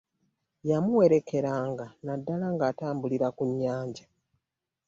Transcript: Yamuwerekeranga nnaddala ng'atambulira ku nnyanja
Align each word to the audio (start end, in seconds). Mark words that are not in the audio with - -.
Yamuwerekeranga 0.69 1.85
nnaddala 1.91 2.45
ng'atambulira 2.53 3.27
ku 3.35 3.43
nnyanja 3.49 4.05